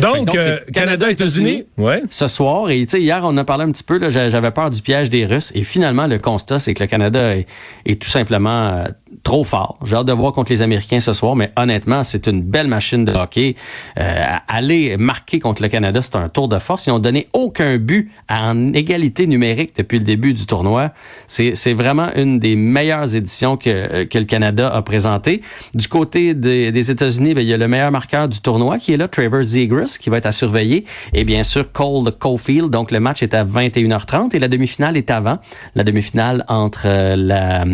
Donc, 0.00 0.34
euh, 0.34 0.58
Canada, 0.72 1.10
États-Unis, 1.10 1.64
ouais. 1.78 2.02
ce 2.10 2.26
soir. 2.26 2.70
Et 2.70 2.82
hier, 2.82 3.20
on 3.24 3.36
a 3.36 3.44
parlé 3.44 3.64
un 3.64 3.70
petit 3.70 3.84
peu, 3.84 4.00
j'avais 4.10 4.50
peur 4.50 4.70
du 4.70 4.82
piège 4.82 5.08
des 5.08 5.24
Russes. 5.24 5.52
Et 5.54 5.62
finalement, 5.62 6.06
le 6.06 6.18
constat, 6.18 6.58
c'est 6.58 6.74
que 6.74 6.82
le 6.82 6.88
Canada 6.88 7.36
est, 7.36 8.00
tout 8.00 8.08
simplement 8.08 8.50
euh, 8.50 8.84
trop 9.22 9.44
fort. 9.44 9.78
J'ai 9.84 9.94
hâte 9.96 10.06
de 10.06 10.12
voir 10.12 10.32
contre 10.32 10.50
les 10.50 10.62
Américains 10.62 11.00
ce 11.00 11.12
soir, 11.12 11.36
mais 11.36 11.52
honnêtement, 11.56 12.02
c'est 12.02 12.26
une 12.26 12.42
belle 12.42 12.66
machine 12.66 13.04
de 13.04 13.12
hockey. 13.12 13.54
Euh, 13.98 14.24
aller 14.48 14.96
marquer 14.96 15.38
contre 15.38 15.62
le 15.62 15.68
Canada, 15.68 16.02
c'est 16.02 16.16
un 16.16 16.28
tour 16.28 16.48
de 16.48 16.58
force. 16.58 16.86
Ils 16.86 16.90
n'ont 16.90 16.98
donné 16.98 17.28
aucun 17.32 17.76
but 17.78 18.10
en 18.28 18.72
égalité 18.72 19.26
numérique 19.26 19.74
depuis 19.76 19.98
le 19.98 20.04
début 20.04 20.34
du 20.34 20.46
tournoi. 20.46 20.90
C'est 21.28 21.72
vraiment 21.72 22.08
une 22.16 22.40
des 22.40 22.56
meilleures 22.56 23.14
éditions 23.14 23.56
que, 23.56 24.04
que 24.04 24.18
le 24.18 24.24
Canada 24.24 24.74
a 24.74 24.82
présentées. 24.82 25.42
Du 25.74 25.86
côté 25.86 26.34
des, 26.34 26.90
États-Unis, 26.90 27.34
ben, 27.34 27.42
il 27.42 27.48
y 27.48 27.54
a 27.54 27.56
le 27.56 27.68
meilleur 27.68 27.92
marqueur 27.92 28.28
du 28.28 28.40
tournoi 28.40 28.78
qui 28.78 28.92
est 28.92 28.96
là, 28.96 29.08
Trevor 29.08 29.42
Zegras 29.42 29.83
qui 29.98 30.10
va 30.10 30.18
être 30.18 30.26
à 30.26 30.32
surveiller. 30.32 30.84
Et 31.12 31.24
bien 31.24 31.44
sûr, 31.44 31.70
Cole 31.72 32.12
Caulfield. 32.12 32.70
Donc, 32.70 32.90
le 32.90 33.00
match 33.00 33.22
est 33.22 33.34
à 33.34 33.44
21h30 33.44 34.34
et 34.34 34.38
la 34.38 34.48
demi-finale 34.48 34.96
est 34.96 35.10
avant. 35.10 35.38
La 35.74 35.84
demi-finale 35.84 36.44
entre 36.48 36.82
euh, 36.86 37.16
la... 37.16 37.64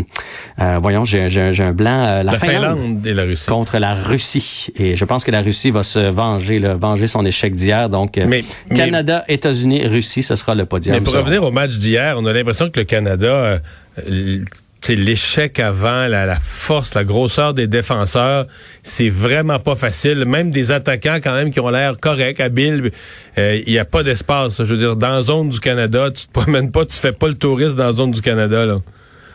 Euh, 0.60 0.78
voyons, 0.80 1.04
j'ai 1.04 1.62
un 1.62 1.72
blanc. 1.72 2.04
Euh, 2.06 2.22
la, 2.22 2.38
Finlande, 2.38 3.06
et 3.06 3.14
la 3.14 3.24
Russie. 3.24 3.46
Contre 3.46 3.78
la 3.78 3.94
Russie. 3.94 4.68
Et 4.76 4.96
je 4.96 5.04
pense 5.04 5.24
que 5.24 5.30
la 5.30 5.42
Russie 5.42 5.70
va 5.70 5.82
se 5.82 5.98
venger, 5.98 6.58
là, 6.58 6.74
venger 6.74 7.08
son 7.08 7.24
échec 7.24 7.54
d'hier. 7.54 7.88
Donc, 7.88 8.20
Canada, 8.74 9.24
États-Unis, 9.28 9.86
Russie, 9.86 10.22
ce 10.22 10.36
sera 10.36 10.54
le 10.54 10.66
podium. 10.66 10.96
Mais 10.96 11.02
pour 11.02 11.14
revenir 11.14 11.42
au 11.42 11.50
match 11.50 11.76
d'hier, 11.78 12.16
on 12.18 12.26
a 12.26 12.32
l'impression 12.32 12.70
que 12.70 12.80
le 12.80 12.84
Canada 12.84 13.60
l'échec 14.88 15.60
avant, 15.60 16.06
la, 16.06 16.36
force, 16.40 16.94
la 16.94 17.04
grosseur 17.04 17.54
des 17.54 17.66
défenseurs, 17.66 18.46
c'est 18.82 19.08
vraiment 19.08 19.58
pas 19.58 19.76
facile. 19.76 20.24
Même 20.24 20.50
des 20.50 20.72
attaquants 20.72 21.18
quand 21.22 21.34
même 21.34 21.52
qui 21.52 21.60
ont 21.60 21.70
l'air 21.70 21.98
corrects, 21.98 22.40
habiles, 22.40 22.90
euh, 23.38 23.60
il 23.66 23.72
n'y 23.72 23.78
a 23.78 23.84
pas 23.84 24.02
d'espace. 24.02 24.58
Je 24.58 24.64
veux 24.64 24.78
dire, 24.78 24.96
dans 24.96 25.10
la 25.10 25.22
zone 25.22 25.50
du 25.50 25.60
Canada, 25.60 26.10
tu 26.10 26.26
te 26.26 26.32
promènes 26.32 26.70
pas, 26.70 26.84
tu 26.84 26.98
fais 26.98 27.12
pas 27.12 27.28
le 27.28 27.34
touriste 27.34 27.76
dans 27.76 27.86
la 27.86 27.92
zone 27.92 28.10
du 28.10 28.22
Canada. 28.22 28.66
Là 28.66 28.80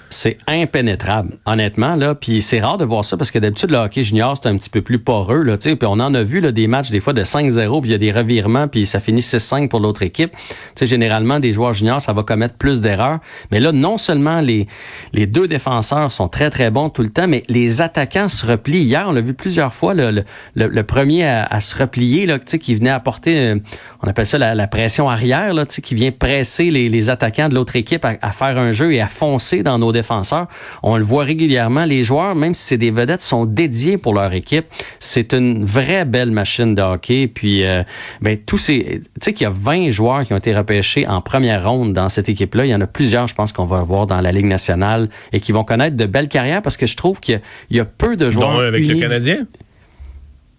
c'est 0.10 0.38
impénétrable, 0.48 1.38
honnêtement. 1.46 1.96
Là. 1.96 2.16
Puis 2.16 2.42
c'est 2.42 2.60
rare 2.60 2.78
de 2.78 2.86
voir 2.86 3.04
ça 3.04 3.18
parce 3.18 3.32
que 3.32 3.39
d'habitude, 3.39 3.72
le 3.72 3.77
hockey 3.77 4.03
junior, 4.03 4.38
c'est 4.41 4.48
un 4.48 4.58
petit 4.58 4.70
peu 4.70 4.82
plus 4.82 5.00
poreux. 5.00 5.44
Là, 5.44 5.58
puis 5.58 5.77
on 5.84 5.94
en 5.94 6.13
a 6.13 6.24
vu 6.24 6.39
là, 6.39 6.51
des 6.51 6.68
matchs 6.68 6.91
des 6.91 7.00
fois 7.00 7.13
de 7.13 7.24
5-0, 7.24 7.82
puis 7.82 7.89
il 7.89 7.91
y 7.91 7.96
a 7.96 7.98
des 7.98 8.12
revirements, 8.12 8.68
puis 8.68 8.86
ça 8.86 9.00
finit 9.00 9.22
6-5 9.22 9.68
pour 9.68 9.79
l'autre 9.79 10.03
équipe. 10.03 10.32
sais, 10.75 10.86
généralement, 10.86 11.39
des 11.39 11.53
joueurs 11.53 11.74
juniors, 11.74 12.01
ça 12.01 12.13
va 12.13 12.24
commettre 12.24 12.56
plus 12.56 12.82
d'erreurs. 12.82 13.20
Mais 13.51 13.60
là, 13.60 13.72
non 13.72 13.98
seulement 13.98 14.41
les, 14.41 14.68
les 15.13 15.25
deux 15.25 15.48
défenseurs 15.48 16.12
sont 16.12 16.27
très, 16.27 16.50
très 16.50 16.72
bons 16.72 16.89
tout 16.89 17.01
le 17.01 17.10
temps, 17.10 17.27
mais 17.27 17.44
les 17.50 17.82
attaquants 17.82 18.29
se 18.29 18.46
replient. 18.46 18.84
Hier, 18.84 19.06
on 19.08 19.12
l'a 19.12 19.22
vu 19.22 19.34
plusieurs 19.34 19.74
fois, 19.74 19.94
le, 19.94 20.24
le, 20.56 20.84
premier 20.84 21.25
à, 21.25 21.60
se 21.60 21.75
replier, 21.75 22.25
là, 22.25 22.39
qui 22.39 22.75
venait 22.75 22.89
apporter, 22.89 23.38
euh, 23.38 23.60
on 24.01 24.08
appelle 24.08 24.27
ça 24.27 24.38
la, 24.38 24.68
pression 24.68 25.10
arrière, 25.10 25.53
là, 25.53 25.65
qui 25.65 25.96
vient 25.96 26.12
presser 26.12 26.72
les, 26.72 26.89
les 26.89 27.10
attaquants 27.10 27.50
de 27.50 27.56
l'autre 27.56 27.75
équipe 27.75 28.06
à, 28.06 28.15
à 28.22 28.32
faire 28.32 28.58
un 28.58 28.72
jeu 28.72 28.94
et 28.94 29.01
à 29.01 29.08
foncer 29.08 29.63
dans 29.63 29.79
nos 29.79 29.91
défenseurs. 29.96 30.48
On 30.84 30.98
le 30.98 31.04
voit 31.04 31.24
régulièrement. 31.24 31.86
Les 31.86 32.04
joueurs, 32.04 32.36
même 32.36 32.54
si 32.54 32.64
c'est 32.64 32.78
des 32.78 32.92
vedettes, 32.92 33.22
sont 33.22 33.46
dédiés 33.46 33.98
pour 33.98 34.14
leur 34.14 34.32
équipe. 34.34 34.66
C'est 35.00 35.34
une 35.34 35.66
vraie 35.66 36.06
belle 36.06 36.32
machine 36.32 36.75
de 36.75 36.82
hockey. 36.82 37.28
Puis, 37.28 37.66
euh, 37.66 37.84
ben, 38.22 38.38
tous 38.38 38.58
ces, 38.58 39.02
tu 39.04 39.10
sais 39.22 39.34
qu'il 39.34 39.46
y 39.46 39.48
a 39.48 39.54
20 39.54 39.90
joueurs 39.90 40.25
qui 40.25 40.34
ont 40.34 40.38
été 40.38 40.56
repêchés 40.56 41.08
en 41.08 41.22
première 41.22 41.68
ronde 41.70 41.94
dans 41.94 42.10
cette 42.10 42.30
équipe-là. 42.30 42.66
Il 42.66 42.70
y 42.70 42.75
en 42.75 42.82
a 42.82 42.88
plusieurs, 42.88 43.28
je 43.28 43.36
pense, 43.36 43.52
qu'on 43.52 43.66
va 43.66 43.82
voir 43.82 44.08
dans 44.08 44.22
la 44.22 44.32
Ligue 44.32 44.46
nationale 44.46 45.10
et 45.34 45.40
qui 45.40 45.52
vont 45.52 45.64
connaître 45.64 45.98
de 45.98 46.06
belles 46.06 46.30
carrières 46.30 46.62
parce 46.62 46.78
que 46.78 46.86
je 46.86 46.96
trouve 46.96 47.20
qu'il 47.20 47.42
y, 47.72 47.80
a 47.80 47.86
peu 47.86 48.16
de 48.16 48.30
joueurs. 48.30 48.60
avec 48.60 48.86
le 48.86 48.96
Canadien? 48.96 49.48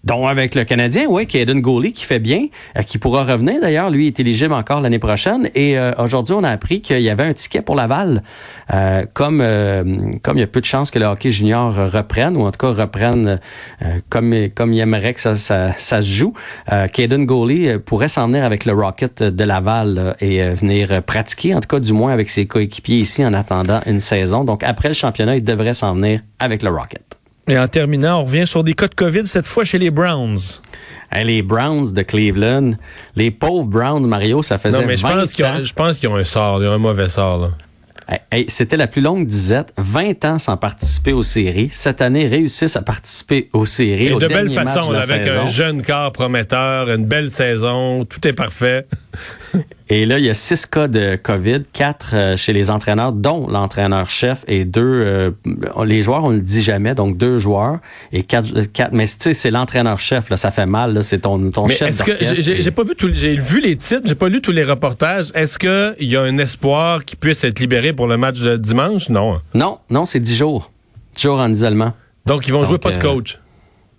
Dont 0.06 0.28
avec 0.28 0.54
le 0.54 0.64
Canadien, 0.64 1.06
oui, 1.08 1.26
Caden 1.26 1.60
Gooley 1.60 1.90
qui 1.90 2.04
fait 2.04 2.20
bien, 2.20 2.46
euh, 2.78 2.82
qui 2.82 2.98
pourra 2.98 3.24
revenir 3.24 3.60
d'ailleurs, 3.60 3.90
lui 3.90 4.06
est 4.06 4.18
éligible 4.20 4.54
encore 4.54 4.80
l'année 4.80 5.00
prochaine. 5.00 5.50
Et 5.54 5.76
euh, 5.76 5.92
aujourd'hui, 5.98 6.34
on 6.34 6.44
a 6.44 6.50
appris 6.50 6.80
qu'il 6.80 7.00
y 7.00 7.10
avait 7.10 7.24
un 7.24 7.34
ticket 7.34 7.60
pour 7.60 7.74
Laval. 7.74 8.22
Euh, 8.72 9.04
comme 9.12 9.38
comme 10.22 10.38
il 10.38 10.40
y 10.40 10.44
a 10.44 10.46
peu 10.46 10.60
de 10.60 10.64
chances 10.64 10.90
que 10.90 10.98
le 10.98 11.06
hockey 11.06 11.30
junior 11.30 11.72
reprenne, 11.74 12.36
ou 12.36 12.42
en 12.42 12.50
tout 12.50 12.58
cas 12.58 12.72
reprenne 12.72 13.40
comme 14.08 14.34
comme 14.54 14.72
il 14.72 14.80
aimerait 14.80 15.14
que 15.14 15.20
ça, 15.20 15.36
ça, 15.36 15.72
se 15.76 16.00
joue, 16.00 16.34
Caden 16.92 17.26
Gooley 17.26 17.78
pourrait 17.78 18.08
s'en 18.08 18.26
venir 18.26 18.44
avec 18.44 18.64
le 18.64 18.72
Rocket 18.72 19.22
de 19.22 19.44
Laval 19.44 20.16
et 20.20 20.42
venir 20.50 21.02
pratiquer, 21.02 21.54
en 21.54 21.60
tout 21.60 21.68
cas 21.68 21.78
du 21.78 21.92
moins 21.92 22.12
avec 22.12 22.28
ses 22.28 22.46
coéquipiers 22.46 22.98
ici 22.98 23.24
en 23.24 23.34
attendant 23.34 23.80
une 23.86 24.00
saison. 24.00 24.42
Donc 24.42 24.64
après 24.64 24.88
le 24.88 24.94
championnat, 24.94 25.36
il 25.36 25.44
devrait 25.44 25.74
s'en 25.74 25.94
venir 25.94 26.20
avec 26.40 26.62
le 26.62 26.70
Rocket. 26.70 27.15
Et 27.48 27.58
en 27.58 27.68
terminant, 27.68 28.20
on 28.20 28.24
revient 28.24 28.46
sur 28.46 28.64
des 28.64 28.74
cas 28.74 28.88
de 28.88 28.94
COVID, 28.94 29.26
cette 29.26 29.46
fois 29.46 29.64
chez 29.64 29.78
les 29.78 29.90
Browns. 29.90 30.38
les 31.12 31.42
Browns 31.42 31.92
de 31.92 32.02
Cleveland, 32.02 32.72
les 33.14 33.30
pauvres 33.30 33.68
Browns, 33.68 34.06
Mario, 34.06 34.42
ça 34.42 34.58
faisait 34.58 34.80
Non, 34.80 34.86
mais 34.86 34.96
je 34.96 35.02
pense 35.02 35.32
qu'ils 35.32 35.44
ont, 35.44 35.64
je 35.64 35.72
pense 35.72 35.98
qu'ils 35.98 36.08
ont 36.08 36.16
un 36.16 36.24
sort, 36.24 36.62
ils 36.62 36.68
ont 36.68 36.72
un 36.72 36.78
mauvais 36.78 37.08
sort. 37.08 37.38
Là. 37.38 37.50
C'était 38.48 38.76
la 38.76 38.86
plus 38.86 39.02
longue 39.02 39.26
disette. 39.26 39.72
20 39.78 40.24
ans 40.24 40.38
sans 40.38 40.56
participer 40.56 41.12
aux 41.12 41.22
séries. 41.22 41.68
Cette 41.70 42.00
année, 42.00 42.26
réussissent 42.26 42.76
à 42.76 42.82
participer 42.82 43.48
aux 43.52 43.66
séries. 43.66 44.06
Et 44.06 44.14
de 44.14 44.28
belle 44.28 44.50
façon, 44.50 44.92
avec 44.92 45.26
un 45.26 45.46
jeune 45.46 45.82
corps 45.82 46.12
prometteur, 46.12 46.90
une 46.90 47.06
belle 47.06 47.30
saison, 47.30 48.04
tout 48.04 48.26
est 48.26 48.32
parfait. 48.32 48.86
Et 49.88 50.04
là, 50.04 50.18
il 50.18 50.24
y 50.24 50.30
a 50.30 50.34
six 50.34 50.66
cas 50.66 50.88
de 50.88 51.16
COVID, 51.16 51.62
quatre 51.72 52.10
euh, 52.14 52.36
chez 52.36 52.52
les 52.52 52.70
entraîneurs, 52.72 53.12
dont 53.12 53.46
l'entraîneur-chef 53.46 54.44
et 54.48 54.64
deux, 54.64 54.82
euh, 54.82 55.30
les 55.84 56.02
joueurs, 56.02 56.24
on 56.24 56.30
le 56.30 56.40
dit 56.40 56.60
jamais, 56.60 56.96
donc 56.96 57.16
deux 57.16 57.38
joueurs 57.38 57.78
et 58.12 58.24
quatre, 58.24 58.48
euh, 58.56 58.64
quatre 58.72 58.92
mais 58.92 59.06
tu 59.06 59.14
sais, 59.20 59.34
c'est 59.34 59.52
l'entraîneur-chef, 59.52 60.28
là, 60.28 60.36
ça 60.36 60.50
fait 60.50 60.66
mal, 60.66 61.04
c'est 61.04 61.20
ton, 61.20 61.52
ton 61.52 61.68
chef 61.68 61.90
est-ce 61.90 62.02
que 62.02 62.12
j'ai 62.60 62.70
pas 62.72 62.82
vu 62.82 62.96
tous, 62.96 63.12
j'ai 63.14 63.36
vu 63.36 63.60
les 63.60 63.76
titres, 63.76 64.02
j'ai 64.06 64.16
pas 64.16 64.28
lu 64.28 64.40
tous 64.40 64.50
les 64.50 64.64
reportages. 64.64 65.30
Est-ce 65.34 65.56
qu'il 65.56 66.08
y 66.08 66.16
a 66.16 66.22
un 66.22 66.38
espoir 66.38 67.04
qu'il 67.04 67.18
puisse 67.18 67.44
être 67.44 67.60
libéré 67.60 67.92
pour 67.92 68.08
le 68.08 68.16
match 68.16 68.40
de 68.40 68.56
dimanche? 68.56 69.08
Non. 69.08 69.40
Non, 69.54 69.78
non, 69.88 70.04
c'est 70.04 70.20
dix 70.20 70.36
jours. 70.36 70.72
Dix 71.14 71.22
jours 71.22 71.38
en 71.38 71.52
isolement. 71.52 71.92
Donc, 72.26 72.48
ils 72.48 72.52
vont 72.52 72.64
jouer 72.64 72.78
pas 72.78 72.90
de 72.90 73.00
coach. 73.00 73.38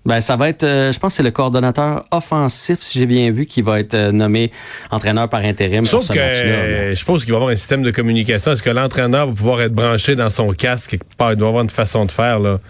Ben, 0.08 0.22
ça 0.22 0.38
va 0.38 0.48
être, 0.48 0.64
euh, 0.64 0.94
je 0.94 1.00
pense 1.00 1.12
que 1.12 1.18
c'est 1.18 1.24
le 1.24 1.32
coordonnateur 1.32 2.06
offensif, 2.12 2.78
si 2.80 3.00
j'ai 3.00 3.06
bien 3.06 3.30
vu, 3.30 3.46
qui 3.46 3.62
va 3.62 3.82
être 3.82 3.94
euh, 3.94 4.14
nommé 4.14 4.52
entraîneur 4.90 5.28
par 5.28 5.42
intérim 5.42 5.84
Sauf 5.84 6.00
pour 6.00 6.04
ce 6.04 6.14
que, 6.14 6.96
je 6.96 7.04
pense 7.04 7.26
qu'il 7.26 7.34
va 7.34 7.36
y 7.36 7.42
avoir 7.42 7.52
un 7.52 7.58
système 7.58 7.84
de 7.84 7.92
communication. 7.92 8.54
Est-ce 8.54 8.64
que 8.64 8.70
l'entraîneur 8.70 9.28
va 9.28 9.34
pouvoir 9.34 9.60
être 9.60 9.74
branché 9.74 10.16
dans 10.16 10.30
son 10.30 10.54
casque 10.54 10.92
quelque 10.92 11.14
part? 11.18 11.34
Il 11.34 11.36
doit 11.36 11.50
avoir 11.50 11.66
une 11.66 11.70
façon 11.70 12.06
de 12.06 12.12
faire, 12.12 12.40
là. 12.40 12.62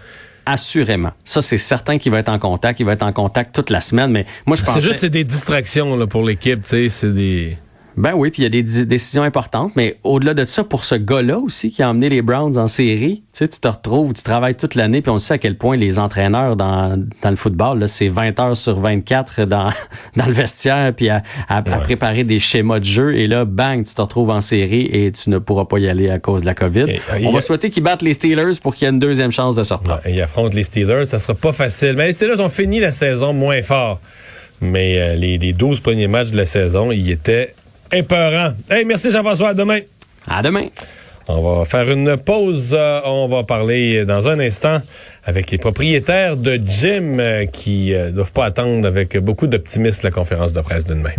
Assurément. 0.46 1.12
Ça, 1.24 1.40
c'est 1.40 1.58
certain 1.58 1.98
qu'il 1.98 2.10
va 2.10 2.18
être 2.18 2.28
en 2.28 2.40
contact. 2.40 2.80
Il 2.80 2.86
va 2.86 2.94
être 2.94 3.04
en 3.04 3.12
contact 3.12 3.54
toute 3.54 3.70
la 3.70 3.82
semaine, 3.82 4.10
mais 4.10 4.26
moi, 4.44 4.56
je 4.56 4.64
pense. 4.64 4.74
C'est 4.74 4.80
juste, 4.80 4.98
c'est 4.98 5.10
des 5.10 5.22
distractions, 5.22 5.94
là, 5.94 6.08
pour 6.08 6.24
l'équipe, 6.24 6.62
tu 6.62 6.68
sais, 6.68 6.88
c'est 6.88 7.12
des... 7.12 7.56
Ben 7.98 8.12
oui, 8.14 8.30
puis 8.30 8.42
il 8.42 8.44
y 8.44 8.46
a 8.46 8.62
des 8.62 8.84
décisions 8.84 9.24
importantes, 9.24 9.72
mais 9.74 9.96
au-delà 10.04 10.32
de 10.32 10.44
ça, 10.44 10.62
pour 10.62 10.84
ce 10.84 10.94
gars-là 10.94 11.38
aussi 11.38 11.72
qui 11.72 11.82
a 11.82 11.90
emmené 11.90 12.08
les 12.08 12.22
Browns 12.22 12.56
en 12.56 12.68
série, 12.68 13.24
tu 13.32 13.38
sais, 13.40 13.48
tu 13.48 13.58
te 13.58 13.66
retrouves, 13.66 14.12
tu 14.12 14.22
travailles 14.22 14.54
toute 14.54 14.76
l'année, 14.76 15.02
puis 15.02 15.10
on 15.10 15.18
sait 15.18 15.34
à 15.34 15.38
quel 15.38 15.58
point 15.58 15.76
les 15.76 15.98
entraîneurs 15.98 16.54
dans, 16.54 16.96
dans 17.22 17.30
le 17.30 17.36
football, 17.36 17.80
là, 17.80 17.88
c'est 17.88 18.06
20 18.06 18.38
heures 18.38 18.56
sur 18.56 18.78
24 18.78 19.46
dans, 19.46 19.70
dans 20.16 20.26
le 20.26 20.32
vestiaire, 20.32 20.94
puis 20.94 21.08
à, 21.08 21.24
à, 21.48 21.60
préparer 21.60 22.22
des 22.22 22.38
schémas 22.38 22.78
de 22.78 22.84
jeu, 22.84 23.16
et 23.16 23.26
là, 23.26 23.44
bang, 23.44 23.84
tu 23.84 23.94
te 23.94 24.00
retrouves 24.00 24.30
en 24.30 24.42
série 24.42 24.88
et 24.92 25.10
tu 25.10 25.30
ne 25.30 25.38
pourras 25.38 25.64
pas 25.64 25.80
y 25.80 25.88
aller 25.88 26.08
à 26.08 26.20
cause 26.20 26.42
de 26.42 26.46
la 26.46 26.54
COVID. 26.54 26.84
On 27.24 27.32
va 27.32 27.40
souhaiter 27.40 27.70
qu'ils 27.70 27.82
battent 27.82 28.02
les 28.02 28.12
Steelers 28.12 28.60
pour 28.62 28.76
qu'il 28.76 28.86
y 28.86 28.88
ait 28.88 28.92
une 28.92 29.00
deuxième 29.00 29.32
chance 29.32 29.56
de 29.56 29.64
sortir. 29.64 29.98
ils 30.08 30.22
affrontent 30.22 30.54
les 30.54 30.62
Steelers, 30.62 31.06
ça 31.06 31.18
sera 31.18 31.34
pas 31.34 31.52
facile. 31.52 31.94
Mais 31.96 32.06
les 32.06 32.12
Steelers 32.12 32.38
ont 32.38 32.48
fini 32.48 32.78
la 32.78 32.92
saison 32.92 33.32
moins 33.32 33.60
fort. 33.62 34.00
Mais 34.60 35.00
euh, 35.00 35.14
les, 35.14 35.38
les 35.38 35.52
12 35.52 35.80
premiers 35.80 36.08
matchs 36.08 36.30
de 36.30 36.36
la 36.36 36.46
saison, 36.46 36.90
ils 36.90 37.10
étaient 37.10 37.54
Impeurant. 37.92 38.52
Hey, 38.70 38.84
merci 38.84 39.10
Jean-François. 39.10 39.50
À 39.50 39.54
demain. 39.54 39.80
À 40.26 40.42
demain. 40.42 40.68
On 41.30 41.58
va 41.58 41.64
faire 41.66 41.90
une 41.90 42.16
pause. 42.16 42.70
Euh, 42.72 43.00
on 43.04 43.28
va 43.28 43.44
parler 43.44 44.06
dans 44.06 44.28
un 44.28 44.38
instant 44.40 44.80
avec 45.24 45.50
les 45.50 45.58
propriétaires 45.58 46.38
de 46.38 46.56
gym 46.56 47.20
euh, 47.20 47.44
qui 47.44 47.90
ne 47.90 47.96
euh, 47.96 48.10
doivent 48.10 48.32
pas 48.32 48.46
attendre 48.46 48.88
avec 48.88 49.18
beaucoup 49.18 49.46
d'optimisme 49.46 50.00
la 50.04 50.10
conférence 50.10 50.54
de 50.54 50.60
presse 50.62 50.86
de 50.86 50.94
demain. 50.94 51.10